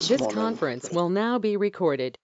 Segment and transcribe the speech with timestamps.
[0.00, 0.34] This morning.
[0.34, 2.18] conference will now be recorded.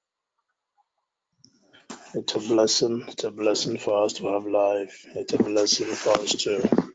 [2.14, 3.04] It's a blessing.
[3.08, 5.06] It's a blessing for us to have life.
[5.16, 6.86] It's a blessing for us to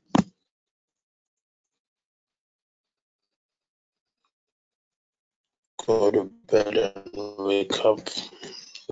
[5.86, 8.00] go to bed and wake up.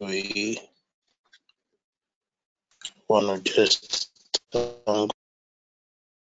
[0.01, 0.59] We
[3.09, 4.11] want to just
[4.51, 5.11] thank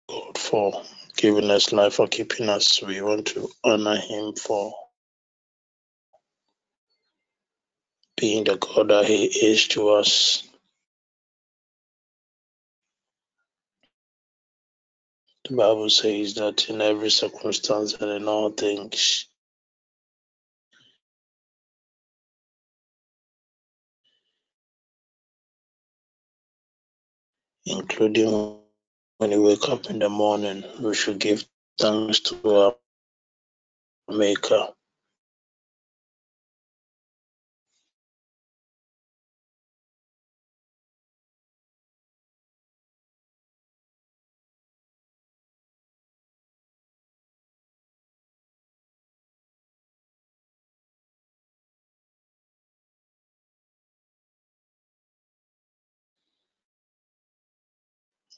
[0.10, 0.84] God for
[1.18, 2.82] giving us life, for keeping us.
[2.84, 4.74] We want to honor Him for
[8.18, 10.48] being the God that He is to us.
[15.50, 19.28] The Bible says that in every circumstance and in all things,
[27.66, 28.58] including
[29.20, 31.46] when you wake up in the morning, we should give
[31.80, 32.76] thanks to our
[34.10, 34.70] Maker.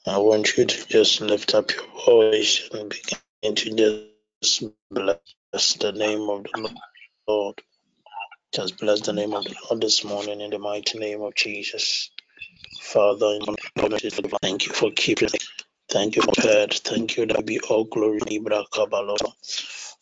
[0.06, 4.10] I want you to just lift up your voice and begin to
[4.42, 6.74] just bless the name of the
[7.28, 7.60] Lord.
[8.54, 12.10] Just bless the name of the Lord this morning in the mighty name of Jesus.
[12.80, 13.38] Father,
[14.42, 15.28] thank you for keeping.
[15.90, 16.32] Thank you for.
[16.34, 18.20] Thank you that be all glory.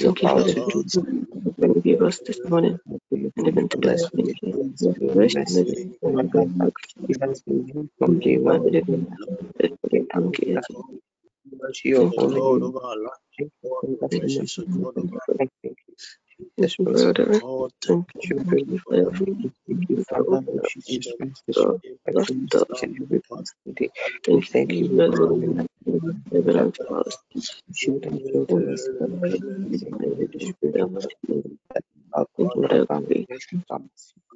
[0.00, 0.98] Thank you for the peace
[1.58, 2.78] that you gave us this morning
[3.36, 3.96] and even today.
[4.16, 4.54] Thank you.
[5.14, 5.54] Rest in
[6.02, 6.72] the
[7.08, 8.64] It has been you from day one.
[10.14, 10.62] Thank you.
[11.60, 12.74] Mercy holy Lord name.
[12.76, 13.22] of our life.
[13.38, 13.50] Thank
[13.92, 14.48] you Thank you.
[14.82, 15.74] God of our I thank you.
[16.58, 17.26] Thank you for the
[17.86, 18.44] Thank you.
[18.50, 21.18] Thank you for your thank Thank you, you for Father, opening Lord up Jesus in
[21.18, 22.66] Christ, the this doors, name I lost can doors.
[22.70, 23.90] each and every part today.
[24.30, 27.18] We Thank you thank you, Lord, glory and the belong to us.
[27.74, 28.50] shield and shield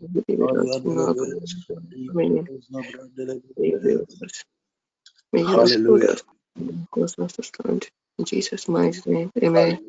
[0.00, 1.44] We give it out paria to ndele now, be God.
[1.92, 4.44] lika Meaning, bosa brandele may you be be with us.
[5.32, 6.16] May you uphold Hallelujah.
[6.94, 7.88] Cause us to stand.
[8.18, 9.32] In Jesus' mighty name.
[9.42, 9.80] Amen.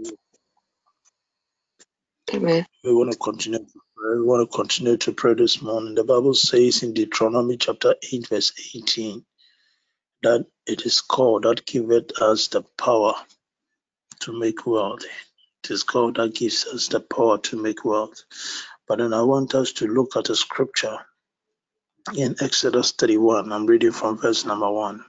[2.34, 2.66] Amen.
[2.84, 3.60] We want to continue.
[3.98, 5.96] We want to continue to pray this morning.
[5.96, 9.26] The Bible says in Deuteronomy chapter 8, verse 18,
[10.24, 13.16] that it is God that giveth us the power
[14.22, 15.04] to make wealth.
[15.64, 18.24] It is God that gives us the power to make wealth.
[18.88, 20.98] But then I want us to look at a scripture
[22.16, 23.52] in Exodus 31.
[23.52, 25.04] I'm reading from verse number 1.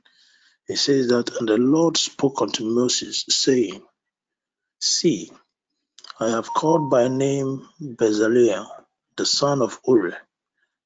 [0.68, 3.82] It says that, And the Lord spoke unto Moses, saying,
[4.80, 5.30] See,
[6.20, 8.66] I have called by name Bezaleel,
[9.16, 10.14] the son of Uri,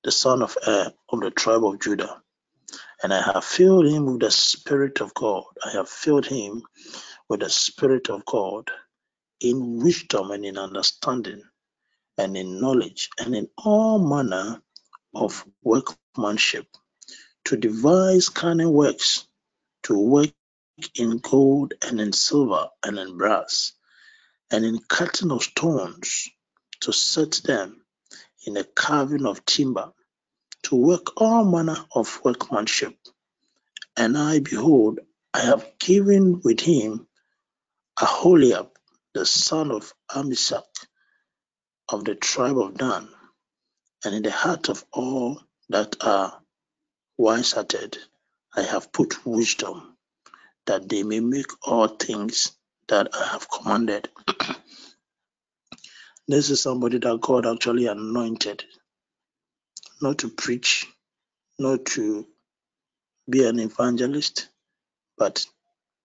[0.05, 2.23] the son of Er, of the tribe of Judah.
[3.05, 5.45] And I have filled him with the Spirit of God.
[5.65, 6.65] I have filled him
[7.29, 8.71] with the Spirit of God
[9.41, 11.43] in wisdom and in understanding
[12.19, 14.63] and in knowledge and in all manner
[15.15, 16.67] of workmanship,
[17.47, 19.27] to devise cunning works,
[19.85, 20.31] to work
[20.97, 23.73] in gold and in silver and in brass,
[24.51, 26.29] and in cutting of stones,
[26.81, 27.85] to set them
[28.47, 29.93] in a carving of timber,
[30.65, 32.97] to work all manner of workmanship.
[33.97, 35.01] And I, behold,
[35.35, 37.07] I have given with him
[38.01, 38.71] Aholiab,
[39.15, 40.65] the son of Amishak,
[41.89, 43.09] of the tribe of Dan,
[44.05, 46.41] and in the heart of all that are
[47.19, 47.99] wise-hearted,
[48.57, 49.97] I have put wisdom,
[50.67, 52.53] that they may make all things
[52.89, 54.09] that I have commanded.
[56.29, 58.65] this is somebody that God actually anointed,
[60.05, 60.87] not to preach,
[61.59, 62.27] not to
[63.31, 64.49] be an evangelist,
[65.19, 65.47] but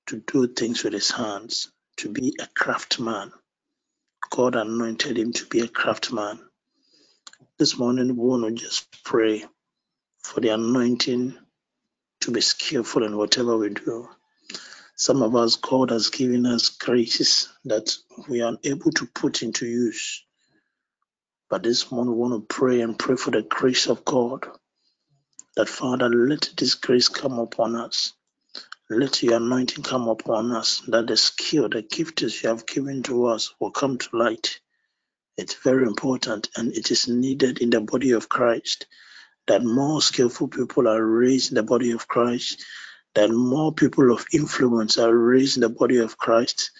[0.08, 3.32] to do things with his hands, to be a craftsman.
[4.32, 6.40] God anointed him to be a craftsman.
[7.60, 9.46] This morning, we want to just pray
[10.24, 11.38] for the anointing
[12.22, 14.10] to be skillful in whatever we do.
[14.98, 17.96] Some of us, God has given us graces that
[18.30, 20.24] we are able to put into use.
[21.50, 24.48] But this morning, we want to pray and pray for the grace of God.
[25.56, 28.14] That Father, let this grace come upon us.
[28.90, 30.82] Let your anointing come upon us.
[30.88, 34.60] That the skill, the gifts you have given to us will come to light.
[35.38, 38.86] It's very important and it is needed in the body of Christ
[39.48, 42.64] that more skillful people are raised in the body of Christ,
[43.16, 46.72] that more people of influence are raised in the body of Christ,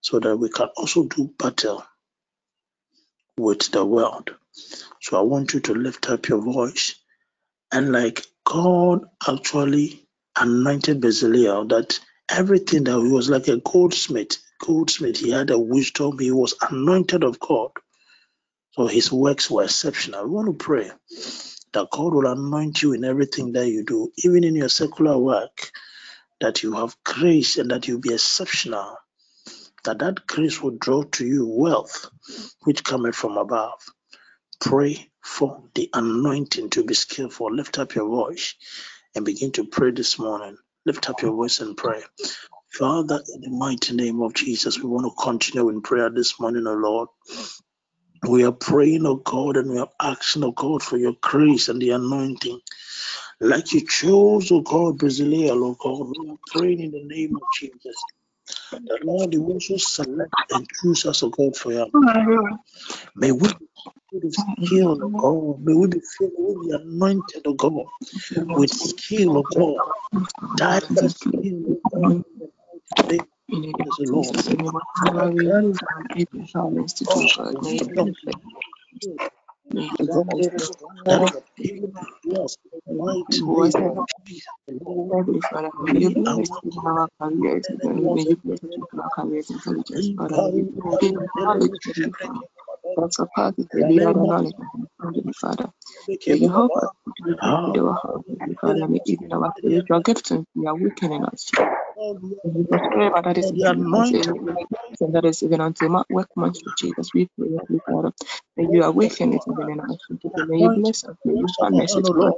[0.00, 1.84] so that we can also do battle
[3.38, 4.30] with the world.
[5.02, 6.96] So I want you to lift up your voice
[7.72, 10.06] and like God actually
[10.38, 12.00] anointed Bezalel that
[12.30, 17.24] everything that he was like a goldsmith, goldsmith, he had a wisdom, he was anointed
[17.24, 17.70] of God.
[18.72, 20.24] So his works were exceptional.
[20.26, 20.90] We want to pray
[21.74, 25.70] that God will anoint you in everything that you do, even in your secular work,
[26.40, 28.96] that you have grace and that you'll be exceptional,
[29.86, 32.10] that that grace will draw to you wealth
[32.64, 33.80] which cometh from above.
[34.60, 37.54] Pray for the anointing to be skillful.
[37.54, 38.54] Lift up your voice
[39.14, 40.58] and begin to pray this morning.
[40.86, 42.02] Lift up your voice and pray.
[42.72, 46.66] Father, in the mighty name of Jesus, we want to continue in prayer this morning,
[46.66, 47.08] O Lord.
[48.28, 51.82] We are praying, O God, and we are asking, O God, for your grace and
[51.82, 52.60] the anointing.
[53.40, 57.42] Like you chose, O God, Bezalel, O God, we are praying in the name of
[57.52, 57.96] Jesus.
[58.88, 61.88] That Lord, you also select and choose us, O God, for your
[63.16, 63.48] May we
[64.20, 65.64] be skilled, O God.
[65.64, 67.86] May we be filled, we be anointed, O God,
[68.54, 69.82] with skill, O God.
[70.56, 72.24] Diverse skill, O God.
[72.96, 73.20] Today,
[73.52, 74.38] In the name as of the Lord.
[79.72, 81.22] Jesus, in the we use our able talents to do, God, may it benefit.
[81.22, 81.22] May it benefit.
[81.22, 81.92] That is appealing
[82.24, 82.58] to us
[82.90, 83.42] mighty
[83.78, 84.46] name of Jesus.
[85.12, 89.50] Heavenly Father, may you bless even our careers, even may you bless even our careers
[89.50, 92.40] intelligence, Father, may you build in knowledge, Heavenly Father,
[92.96, 94.54] that surpasses every other knowledge,
[95.02, 95.70] Heavenly Father.
[96.26, 96.90] May you help us
[97.64, 98.22] to do our heart,
[98.60, 101.50] Father, may even our spiritual giftings be awakening us.
[103.24, 104.18] That is given unto
[105.00, 108.12] and that is given unto my workmanship, Jesus, we pray, Heavenly Father,
[108.56, 109.98] may you awaken it even in us.
[110.48, 111.48] May you bless us, may you
[111.98, 112.34] it, God.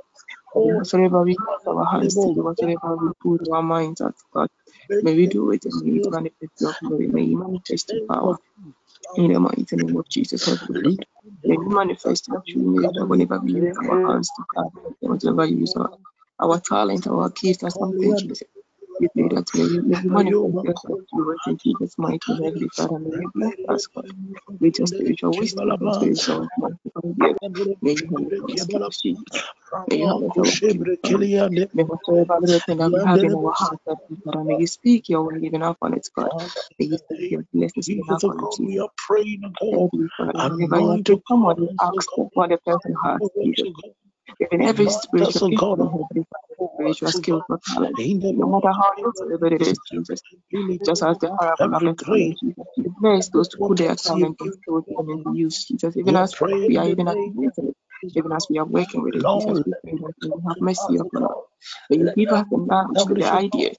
[0.55, 4.49] Whatsoever we use our hands to do, whatever we put our minds at, God,
[5.03, 7.09] may we do it and may manifest your glory.
[7.09, 8.37] May you manifest your power.
[9.17, 10.49] in the mighty name of Jesus,
[11.45, 15.55] May you manifest your true nature whenever we use our hands to God, whatever we
[15.57, 15.91] use our,
[16.41, 18.43] our talent, our gifts, or something, Jesus.
[19.01, 22.45] We pray that may you, may you manifest yourself to us in Jesus' mighty name,
[22.45, 22.99] Heavenly Father.
[23.01, 24.07] May you bless us, God,
[24.61, 26.49] with your spiritual wisdom and spiritual.
[27.83, 28.35] May you help
[28.89, 29.45] us, Jesus.
[29.89, 30.63] May you help us,
[31.75, 35.25] May whatsoever little that we have in our heart, Heavenly Father, may you speak your
[35.25, 36.33] word even upon it, God.
[36.79, 38.75] May you speak your blessings even Jesus, oh it, Jesus.
[38.75, 39.85] we are praying, oh God.
[39.93, 42.95] Heavenly Father, whenever you Anoint, have oh someone, God, you us, oh ask the person
[43.05, 43.69] has, Jesus.
[43.73, 43.81] Oh
[44.41, 46.48] Even every spiritual oh God, Heavenly Father,
[47.13, 47.57] skills God.
[47.57, 47.99] or talent,
[48.39, 50.23] no matter how little it is, Jesus.
[50.85, 52.37] Just as the parable of the.
[52.77, 55.97] You bless those to put their talent and into use, Jesus.
[55.97, 56.35] Even as
[56.67, 57.77] we are even name of activating it,
[58.15, 61.25] even as we are working with it, Jesus, we pray that you have mercy upon
[61.25, 61.31] us.
[61.91, 63.79] May you give us the knowledge the established,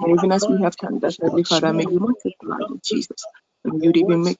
[0.00, 3.24] In even as we have done that, Heavenly Father, may you multiply it, Jesus.
[3.64, 4.38] And you Your even make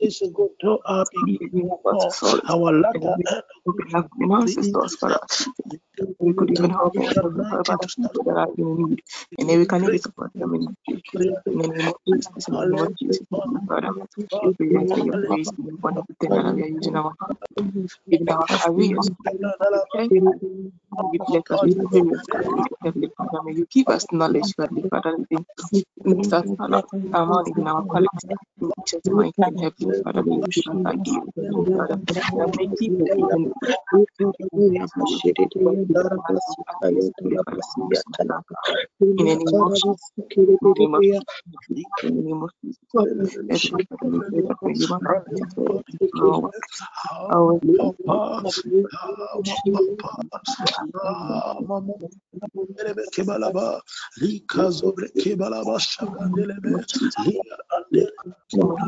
[0.63, 1.39] to our be
[1.71, 2.07] have us
[2.49, 6.15] our latter we end open shall up greatly finances doors for us, Jesus.
[6.21, 9.01] We could even help need and the help other anointing people that are in need.
[9.39, 11.25] And then we can even support them in the future.
[11.47, 13.93] In the name of Jesus, in the name of Jesus, Father.
[14.43, 15.65] We pray your grace be
[15.99, 19.11] everything that we are using our hands, even our careers.
[21.13, 23.43] You bless us with the various careers, Heavenly Father.
[23.45, 25.47] May you give us knowledge, Heavenly Father, even
[26.05, 28.11] mix us talent, among our quality.
[29.13, 32.01] Mighty name, Heavenly Father, may you us ideas, Heavenly Father,
[32.39, 33.55] that people you in the name.
[33.93, 34.89] In the name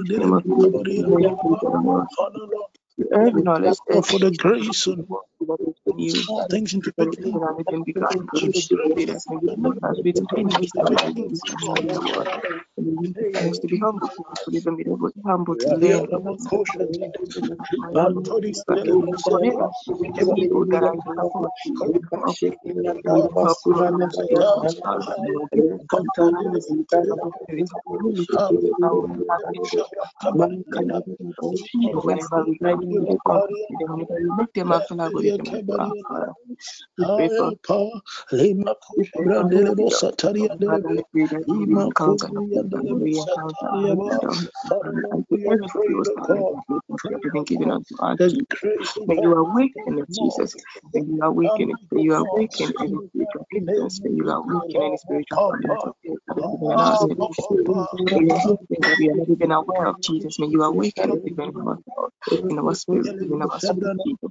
[0.07, 0.63] you name shabandelebe of Jesus.
[0.63, 1.09] kabaria.
[1.09, 2.07] May you be the Lord.
[2.17, 2.71] Father Lord,
[3.13, 5.07] Every we knowledge, pray every for the grace to
[5.49, 7.27] that is in you, things into that is beginning.
[7.27, 8.29] even and even We pray begotten.
[8.31, 8.63] for We the
[12.83, 16.33] us us to be humble to even be able to humble to learn whenever
[35.21, 36.52] we
[36.99, 38.03] collaborate we pray for
[38.33, 38.75] Lima
[39.25, 40.79] Brandele Sataria Lima
[49.07, 50.57] May you awaken in Jesus.
[50.95, 51.79] May you awaken it.
[51.93, 54.01] May you awaken any spiritual ignorance.
[54.05, 55.37] May you awaken any spiritual
[58.11, 60.39] that we are not even aware of Jesus.
[60.39, 61.53] May you awaken it even
[62.49, 64.31] in our spirit, in our spirit, Jesus.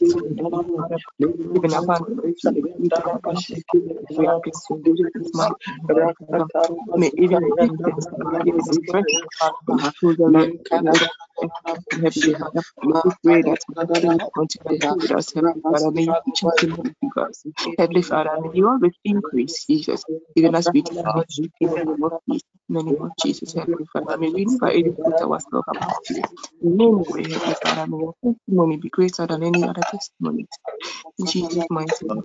[9.39, 9.59] Father,
[10.77, 11.81] we Father.
[12.13, 12.34] You
[17.17, 17.46] us.
[17.77, 20.05] Heavenly Father, may you always increase, Jesus,
[20.36, 23.53] even as we decrease in the name of Jesus.
[23.53, 24.72] Heavenly Father, may we never
[25.67, 26.24] about you.
[26.62, 30.48] In any way, Heavenly Father, may your testimony be greater than any other testimony.
[31.19, 32.24] In Jesus' mighty name.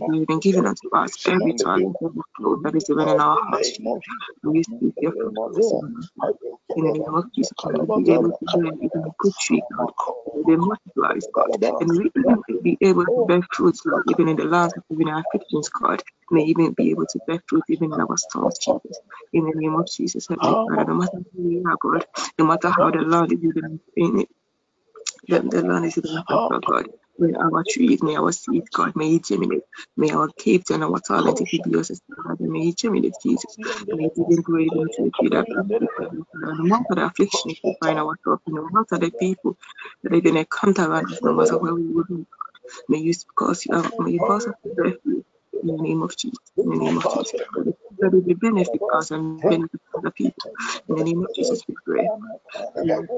[0.00, 1.54] you given unto us, every
[2.36, 3.78] clothes that is even in our hearts.
[4.42, 5.14] We speak your
[6.76, 7.52] in the name of Jesus,
[7.94, 9.88] be able to bear even a good tree, God.
[11.34, 11.48] God,
[11.80, 12.10] and we
[12.62, 16.02] be able to bear fruits, Lord, even in the lands of even our afflictions, God.
[16.30, 19.00] May even be able to bear fruit even in our storms, Jesus.
[19.32, 22.06] In the name of Jesus, Heavenly Father, no matter who we are, God,
[22.38, 24.28] no matter how the Lord is even in it,
[25.28, 26.86] the, the land is even affected, God.
[27.18, 29.64] May our trees, may our seeds, God, may it germinate.
[29.96, 33.58] May our gifts and our talent, if it be yours, God, may it germinate, Jesus.
[33.92, 35.48] May it even grow even to be that
[36.34, 39.56] no matter the affliction we find ourselves, no matter the people
[40.02, 42.16] that are going to encounter us, no matter where we will be,
[42.88, 45.26] May you cause you, uh, may you cause us to bear fruit
[45.62, 46.38] in the name of Jesus.
[46.56, 47.32] In the name of Jesus.
[47.98, 50.52] that will benefit us and benefit other people.
[50.88, 52.08] In the name of Jesus, we pray.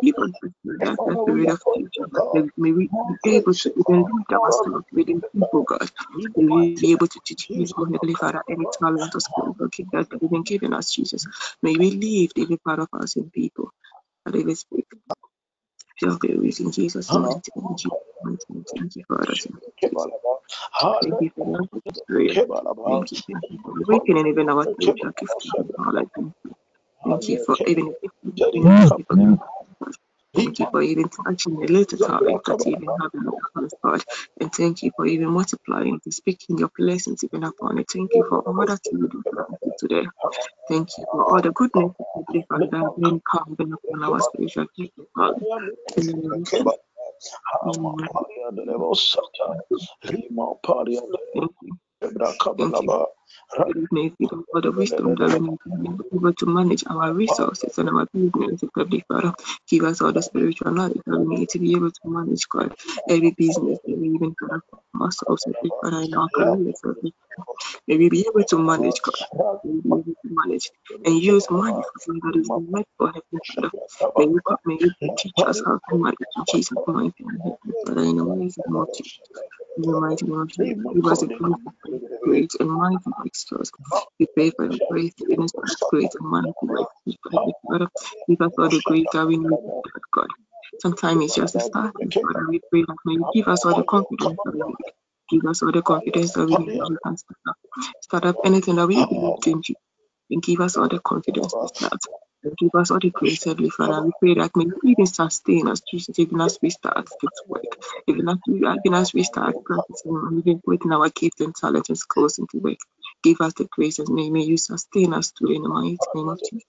[0.02, 2.88] Give us that, that spirit of teaching, may we
[3.24, 5.90] be able to even lead ourselves within people, God.
[6.36, 9.56] May we be able to teach people, Heavenly Father, any talent or skill
[9.92, 11.26] that you've been given us, Jesus.
[11.62, 13.70] May we leave every part of us in people.
[14.26, 14.34] That
[16.00, 16.10] speak.
[16.10, 17.42] Your glory in Jesus' name.
[18.22, 18.64] Mighty name.
[18.74, 19.46] Thank you for us.
[21.02, 21.60] Thank you for.
[22.86, 25.54] Thank you, thank you for awakening even our spiritual gifts.
[27.04, 27.94] Thank you for even
[30.34, 33.72] Thank you for even touching a little talent that you even have in the heart,
[33.82, 34.02] God.
[34.40, 37.86] And thank you for even multiplying and speaking your blessings even upon it.
[37.92, 39.24] Thank you for all that you do
[39.78, 40.06] today.
[40.68, 44.20] Thank you for all the goodness that you Father that have been coming upon our
[44.20, 45.74] spiritual people, the
[51.34, 51.78] Thank you.
[52.56, 53.88] You.
[53.92, 54.12] May
[54.54, 58.06] all the wisdom that we need to be able to manage our resources and our
[58.14, 59.34] business, Heavenly Father.
[59.68, 62.74] Give us all the spiritual knowledge that we need to be able to manage God,
[63.08, 65.46] every business that we even have for ourselves,
[65.82, 66.82] Father, in our careers,
[67.88, 69.16] May we be able to manage God.
[69.64, 70.70] May we be able to manage
[71.04, 73.72] and use money for something that is meant for Heavenly Father.
[74.16, 77.54] May you, may you teach us how to manage in Jesus' mighty name,
[77.86, 79.44] Father, in the name of Jesus.
[79.76, 81.56] In the mighty name of Jesus, give us a great,
[82.22, 83.70] great and mighty breakthroughs.
[84.20, 85.52] We pray for your grace to finish
[85.90, 87.88] great and mighty breakthroughs.
[88.28, 89.60] Give us all the grace that we need,
[90.14, 90.28] God.
[90.80, 92.46] Sometimes it's just a starting, Father.
[92.48, 94.78] We pray that may you give us all the confidence that we need.
[95.30, 97.56] Give us all the confidence that we need that we can start up,
[98.00, 99.76] start up anything that we believe in you.
[100.30, 102.00] And give us all the confidence to start.
[102.42, 104.02] Give us all the grace, Heavenly Father.
[104.02, 107.64] We pray that may you even sustain us, Jesus, even as we start this work.
[108.08, 111.90] Even as we, even as we start practicing and even putting our gifts and talents
[111.90, 112.78] and skills into work.
[113.22, 116.30] Give us the grace and may, may you sustain us today in the mighty name
[116.30, 116.64] of Jesus.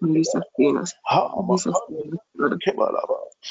[0.00, 0.94] May you sustain us.
[1.36, 2.60] May you sustain us, brother.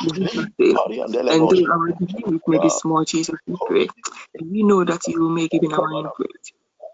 [0.01, 0.93] May you sustain us.
[1.29, 3.89] And though our beginning may be small, Jesus, we pray.
[4.39, 6.31] And we know that you will make even our end great.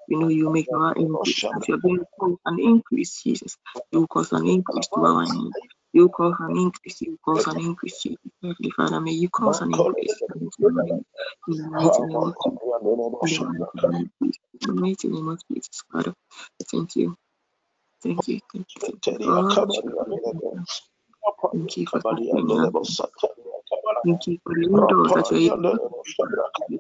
[0.09, 1.45] We know you make our increase.
[1.55, 3.57] As you're going to cause an increase, Jesus,
[3.91, 5.53] you will cause an increase to our need.
[5.93, 7.01] You cause an increase.
[7.01, 8.05] You cause an increase.
[8.43, 10.23] Heavenly Father, may you cause an increase
[11.47, 12.59] in the mighty name of Jesus.
[14.61, 16.13] In the mighty name of Jesus, Father.
[16.71, 17.17] Thank you.
[18.03, 18.39] Thank you.
[18.53, 18.81] Thank you.
[18.85, 19.17] Thank you.
[19.27, 19.57] Ah,
[21.51, 22.03] thank you for.
[24.05, 25.79] Thank you for the new doors that you're able to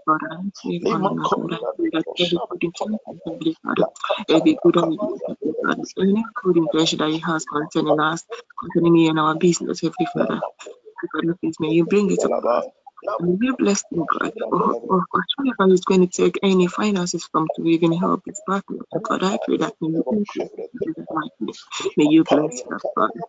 [0.05, 0.41] Father.
[0.65, 1.53] We honor you, God.
[1.53, 3.87] I pray that every good intention, Heavenly Father,
[4.29, 8.25] every good idea, Heavenly Father, any good intention that He has concerning us,
[8.59, 10.41] concerning me and our business, Heavenly Father,
[11.41, 12.65] please may you bring it to pass.
[13.19, 17.47] And we bless you, God, for, for whatever is going to take any finances from
[17.55, 18.79] to even help his partner.
[18.93, 20.41] Oh, God, I pray that may you increase
[21.97, 23.21] May you bless your Father.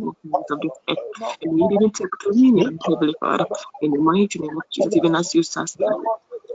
[0.50, 0.98] of this earth.
[1.42, 3.46] And we even take communion, Heavenly Father,
[3.82, 5.88] in the mighty name of Jesus, even as you sustain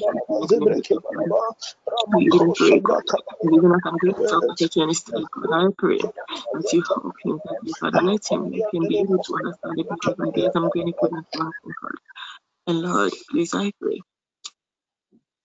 [12.68, 14.00] And Lord, please, I pray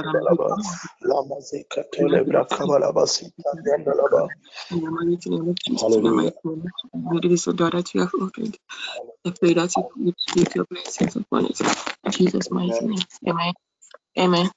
[4.72, 7.54] in the mighty name of Jesus, in the mighty name of Jesus, it is a
[7.54, 8.58] door that you have opened.
[9.26, 11.62] I pray that you you speak your blessings upon it.
[12.06, 13.00] In Jesus' mighty name.
[13.28, 13.54] Amen.
[14.20, 14.52] Amen.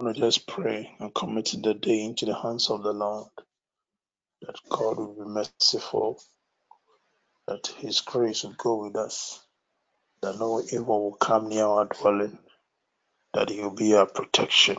[0.00, 3.28] I want to just pray and commit the day into the hands of the Lord.
[4.42, 6.20] That God will be merciful,
[7.48, 9.40] that His grace will go with us,
[10.22, 12.38] that no evil will come near our dwelling,
[13.34, 14.78] that He will be our protection.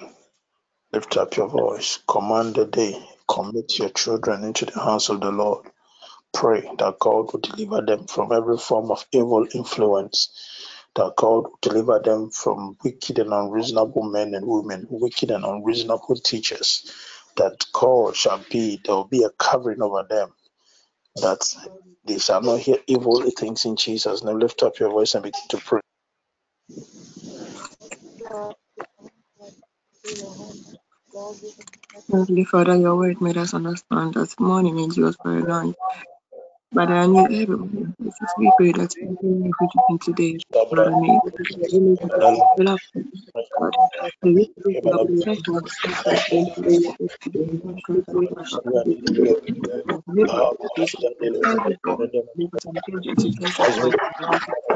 [0.93, 5.31] Lift up your voice, command the day, commit your children into the hands of the
[5.31, 5.67] Lord.
[6.33, 10.31] Pray that God will deliver them from every form of evil influence,
[10.95, 16.17] that God will deliver them from wicked and unreasonable men and women, wicked and unreasonable
[16.17, 16.91] teachers,
[17.37, 20.33] that God shall be, there will be a covering over them,
[21.17, 21.41] that
[22.07, 24.23] they shall not hear evil things in Jesus.
[24.23, 25.81] Now lift up your voice and begin to pray.
[32.11, 35.75] Heavenly Father, your word made us understand that morning endures for a night.
[36.77, 37.95] But I knew everyone.
[38.37, 41.21] We pray that everything we do today, Father, may you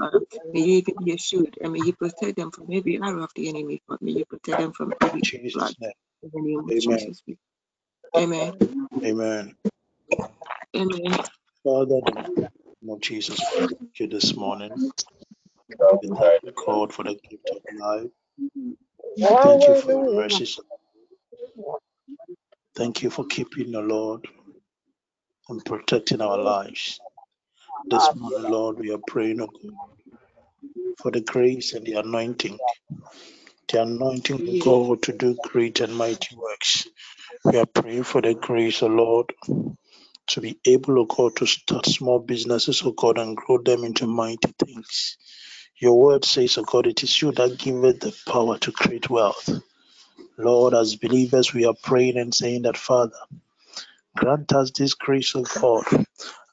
[0.00, 0.20] Father,
[0.54, 3.50] may you even be assured and may you protect them from every arrow of the
[3.50, 3.82] enemy.
[3.88, 3.98] God.
[4.02, 5.22] May you protect them from every
[5.54, 5.76] blood.
[6.24, 7.22] In the name of Jesus.
[8.16, 8.58] Amen.
[9.04, 9.56] Amen.
[10.76, 11.18] Amen.
[11.64, 12.22] Father, in the
[12.82, 14.72] name of Jesus, thank you this morning.
[14.78, 15.76] We
[16.08, 18.10] thank you, God, for the gift of life.
[19.42, 20.60] Thank you for your mercies.
[22.76, 24.26] Thank you for keeping the Lord
[25.50, 27.00] and protecting our lives.
[27.86, 29.50] This ah, morning, Lord, we are praying, God,
[30.98, 32.58] for the grace and the anointing.
[33.68, 36.86] The anointing, of God, to do great and mighty works.
[37.44, 39.32] We are praying for the grace, O Lord,
[40.28, 44.06] to be able, O God, to start small businesses, O God, and grow them into
[44.06, 45.16] mighty things.
[45.80, 49.48] Your word says, O God, it is you that giveth the power to create wealth.
[50.38, 53.16] Lord, as believers, we are praying and saying that, Father,
[54.16, 56.06] grant us this grace, O God.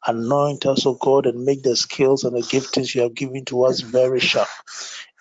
[0.07, 3.65] Anoint us, O God, and make the skills and the giftings you have given to
[3.65, 4.49] us very sharp.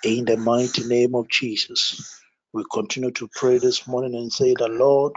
[0.05, 2.21] In the mighty name of Jesus.
[2.55, 5.15] We continue to pray this morning and say that, Lord,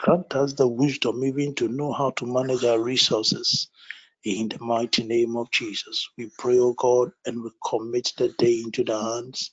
[0.00, 3.68] grant us the wisdom even to know how to manage our resources.
[4.24, 8.60] In the mighty name of Jesus, we pray, O God, and we commit the day
[8.64, 9.52] into the hands.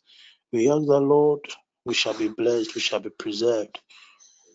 [0.54, 1.42] We ask the Lord,
[1.86, 3.80] we shall be blessed, we shall be preserved,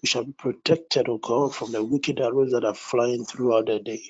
[0.03, 3.81] we shall be protected, O God, from the wicked arrows that are flying throughout the
[3.81, 4.03] day.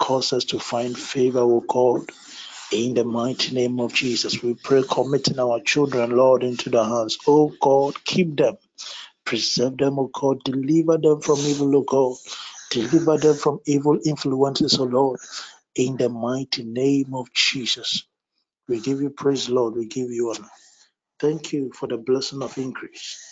[0.00, 2.10] Cause us to find favor, O God,
[2.72, 4.42] in the mighty name of Jesus.
[4.42, 7.18] We pray, committing our children, Lord, into the hands.
[7.28, 8.56] O God, keep them,
[9.24, 12.16] preserve them, O God, deliver them from evil, O God,
[12.70, 15.20] deliver them from evil influences, O Lord,
[15.76, 18.04] in the mighty name of Jesus.
[18.68, 19.76] We give you praise, Lord.
[19.76, 20.48] We give you honor.
[21.20, 23.22] Thank you for the blessing of increase.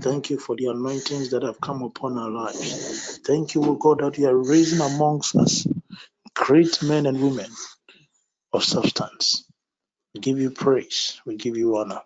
[0.00, 3.18] Thank you for the anointings that have come upon our lives.
[3.26, 5.66] Thank you, O God, that you are raising amongst us
[6.46, 7.50] great men and women
[8.52, 9.44] of substance.
[10.14, 11.20] We give you praise.
[11.26, 12.02] We give you honor.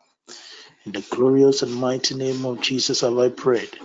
[0.87, 3.79] In the glorious and mighty name of Jesus have I prayed.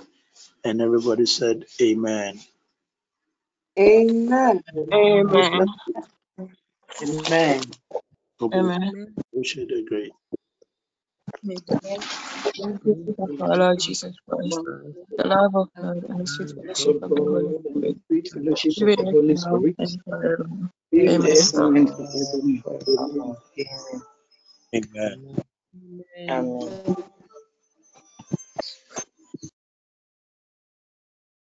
[0.65, 2.39] And everybody said, Amen.
[3.79, 4.63] Amen.
[4.93, 5.65] Amen.
[7.03, 7.61] Amen.
[8.53, 8.71] Amen.
[9.33, 10.13] We should agree.
[12.57, 12.99] Thank you
[13.37, 14.61] for our Lord Jesus Christ,
[15.17, 17.97] the love of God, and the sweet fellowship of the Holy Spirit.
[18.07, 19.77] Sweet fellowship Be of with the us Holy now Spirit.
[19.79, 20.71] and forevermore.
[20.91, 21.37] Be with Amen.
[21.37, 22.37] us now and forevermore.
[22.95, 23.37] Amen.
[24.75, 25.37] Amen.
[26.29, 26.75] Amen.